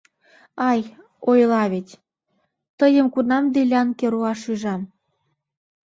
[0.69, 0.81] Ай,
[1.29, 1.87] ойла вет:
[2.79, 4.81] тыйым кунам делянке руаш ӱжам?